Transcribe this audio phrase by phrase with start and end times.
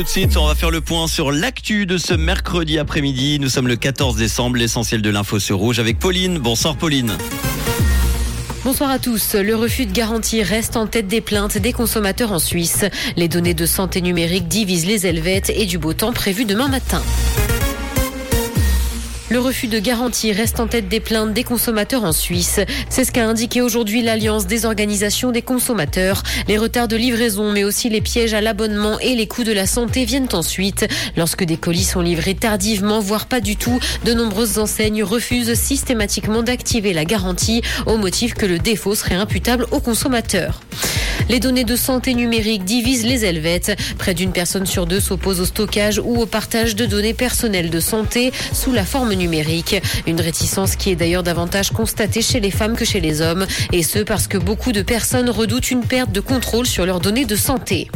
[0.00, 3.40] Tout de suite, on va faire le point sur l'actu de ce mercredi après-midi.
[3.40, 6.38] Nous sommes le 14 décembre, l'essentiel de l'info sur Rouge avec Pauline.
[6.38, 7.18] Bonsoir Pauline.
[8.62, 9.34] Bonsoir à tous.
[9.34, 12.84] Le refus de garantie reste en tête des plaintes des consommateurs en Suisse.
[13.16, 17.02] Les données de santé numérique divisent les Helvètes et du beau temps prévu demain matin.
[19.30, 22.60] Le refus de garantie reste en tête des plaintes des consommateurs en Suisse.
[22.88, 26.22] C'est ce qu'a indiqué aujourd'hui l'Alliance des organisations des consommateurs.
[26.48, 29.66] Les retards de livraison, mais aussi les pièges à l'abonnement et les coûts de la
[29.66, 30.86] santé viennent ensuite.
[31.14, 36.42] Lorsque des colis sont livrés tardivement, voire pas du tout, de nombreuses enseignes refusent systématiquement
[36.42, 40.60] d'activer la garantie au motif que le défaut serait imputable aux consommateurs.
[41.28, 43.76] Les données de santé numérique divisent les Helvètes.
[43.98, 47.80] Près d'une personne sur deux s'oppose au stockage ou au partage de données personnelles de
[47.80, 49.76] santé sous la forme numérique.
[50.06, 53.46] Une réticence qui est d'ailleurs davantage constatée chez les femmes que chez les hommes.
[53.72, 57.26] Et ce parce que beaucoup de personnes redoutent une perte de contrôle sur leurs données
[57.26, 57.88] de santé.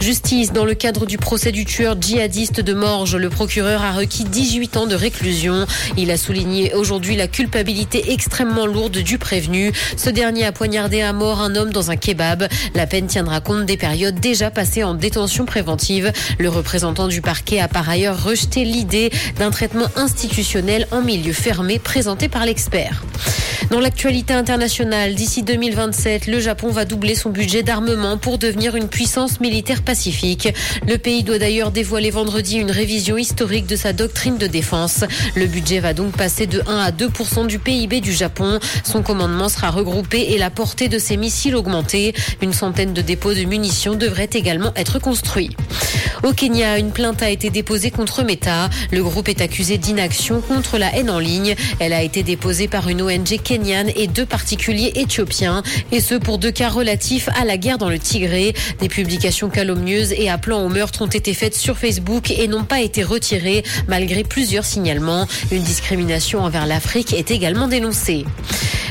[0.00, 4.24] Justice, dans le cadre du procès du tueur djihadiste de Morges, le procureur a requis
[4.24, 5.66] 18 ans de réclusion.
[5.96, 9.72] Il a souligné aujourd'hui la culpabilité extrêmement lourde du prévenu.
[9.96, 12.48] Ce dernier a poignardé à mort un homme dans un kebab.
[12.74, 16.12] La peine tiendra compte des périodes déjà passées en détention préventive.
[16.38, 21.78] Le représentant du parquet a par ailleurs rejeté l'idée d'un traitement institutionnel en milieu fermé
[21.78, 23.02] présenté par l'expert.
[23.70, 28.88] Dans l'actualité internationale, d'ici 2027, le Japon va doubler son budget d'armement pour devenir une
[28.88, 30.48] puissance militaire pacifique.
[30.86, 35.04] Le pays doit d'ailleurs dévoiler vendredi une révision historique de sa doctrine de défense.
[35.34, 38.58] Le budget va donc passer de 1 à 2% du PIB du Japon.
[38.84, 42.14] Son commandement sera regroupé et la portée de ses missiles augmentée.
[42.42, 45.50] Une centaine de dépôts de munitions devraient également être construits.
[46.24, 48.70] Au Kenya, une plainte a été déposée contre Meta.
[48.90, 51.54] Le groupe est accusé d'inaction contre la haine en ligne.
[51.80, 55.62] Elle a été déposée par une ONG kenyane et deux particuliers éthiopiens.
[55.92, 58.54] Et ce pour deux cas relatifs à la guerre dans le Tigré.
[58.80, 62.80] Des publications calomnieuses et appelant au meurtre ont été faites sur Facebook et n'ont pas
[62.80, 65.28] été retirées malgré plusieurs signalements.
[65.52, 68.24] Une discrimination envers l'Afrique est également dénoncée.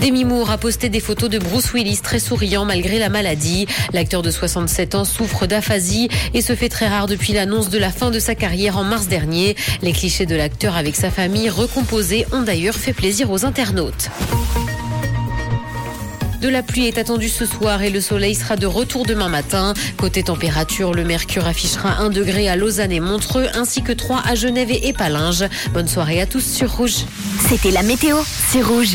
[0.00, 3.66] Demi Moore a posté des photos de Bruce Willis très souriant malgré la maladie.
[3.94, 7.90] L'acteur de 67 ans souffre d'aphasie et se fait très rare depuis l'annonce de la
[7.90, 9.56] fin de sa carrière en mars dernier.
[9.80, 14.10] Les clichés de l'acteur avec sa famille recomposée ont d'ailleurs fait plaisir aux internautes.
[16.42, 19.72] De la pluie est attendue ce soir et le soleil sera de retour demain matin.
[19.96, 24.34] Côté température, le mercure affichera 1 degré à Lausanne et Montreux ainsi que 3 à
[24.34, 25.46] Genève et Épalinges.
[25.72, 27.06] Bonne soirée à tous sur Rouge.
[27.48, 28.18] C'était la météo,
[28.50, 28.94] c'est Rouge.